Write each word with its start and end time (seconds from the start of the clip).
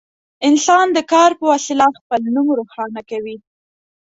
انسان 0.47 0.85
د 0.93 0.99
کار 1.11 1.31
په 1.39 1.43
وسیله 1.53 1.87
خپل 1.99 2.21
نوم 2.35 2.47
روښانه 2.59 3.01
کوي. 3.09 3.37